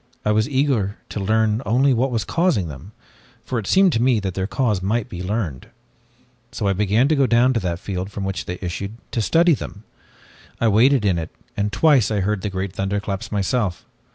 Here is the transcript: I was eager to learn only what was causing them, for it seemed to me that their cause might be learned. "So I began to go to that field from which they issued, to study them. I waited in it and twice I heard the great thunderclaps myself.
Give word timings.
I 0.25 0.31
was 0.31 0.49
eager 0.49 0.97
to 1.09 1.19
learn 1.19 1.61
only 1.63 1.93
what 1.93 2.09
was 2.09 2.23
causing 2.25 2.67
them, 2.69 2.91
for 3.45 3.59
it 3.59 3.67
seemed 3.67 3.93
to 3.93 4.01
me 4.01 4.19
that 4.21 4.33
their 4.33 4.47
cause 4.47 4.81
might 4.81 5.09
be 5.09 5.21
learned. 5.21 5.67
"So 6.51 6.67
I 6.67 6.73
began 6.73 7.07
to 7.09 7.15
go 7.15 7.27
to 7.27 7.59
that 7.59 7.77
field 7.77 8.09
from 8.11 8.23
which 8.23 8.45
they 8.45 8.57
issued, 8.63 8.97
to 9.11 9.21
study 9.21 9.53
them. 9.53 9.83
I 10.59 10.69
waited 10.69 11.05
in 11.05 11.19
it 11.19 11.29
and 11.55 11.71
twice 11.71 12.09
I 12.09 12.21
heard 12.21 12.41
the 12.41 12.49
great 12.49 12.73
thunderclaps 12.73 13.31
myself. 13.31 13.85